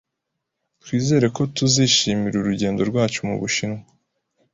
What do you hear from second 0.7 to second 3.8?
Twizere ko tuzishimira urugendo rwacu mu Bushinwa.